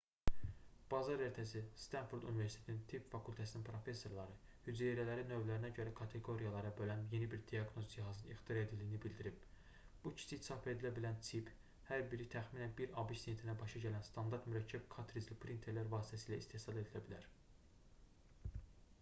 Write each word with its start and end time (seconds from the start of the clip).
bazar 0.91 1.21
ertəsi 1.23 1.59
stanford 1.81 2.23
universitetinin 2.29 2.79
tibb 2.91 3.03
fakültəsinin 3.15 3.65
professorları 3.67 4.53
hüceyrələri 4.67 5.25
növlərinə 5.31 5.71
görə 5.81 5.93
kateqoriyalara 5.99 6.71
bölən 6.79 7.03
yeni 7.11 7.27
bir 7.35 7.43
diaqnoz 7.51 7.85
cihazının 7.93 8.33
ixtira 8.37 8.63
edildiyini 8.69 9.01
bildirib 9.03 9.45
bu 10.07 10.13
kiçik 10.23 10.47
çap 10.49 10.65
edilə 10.73 10.93
bilən 10.97 11.21
çip 11.29 11.53
hər 11.91 12.03
biri 12.15 12.27
təxminən 12.37 12.75
1 12.83 12.97
abş 13.03 13.23
sentinə 13.27 13.57
başa 13.63 13.83
gələn 13.87 14.09
standart 14.11 14.51
mürəkkəb 14.53 14.89
kartricli 14.97 15.39
printerlər 15.45 15.93
vasitəsilə 15.93 16.41
istehsal 16.45 16.81
edilə 16.85 17.07
bilər 17.11 17.29